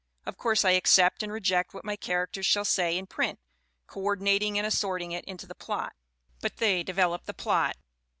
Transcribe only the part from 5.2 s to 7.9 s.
into the plot; but they develop the plot.